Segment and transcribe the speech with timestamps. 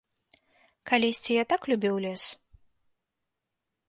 [0.91, 2.23] Калісьці я так любіў лес.